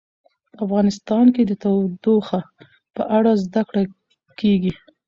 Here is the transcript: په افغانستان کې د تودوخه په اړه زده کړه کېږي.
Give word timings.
په 0.53 0.57
افغانستان 0.65 1.25
کې 1.35 1.43
د 1.45 1.51
تودوخه 1.63 2.39
په 2.95 3.03
اړه 3.17 3.31
زده 3.43 3.61
کړه 3.69 3.81
کېږي. 4.39 4.73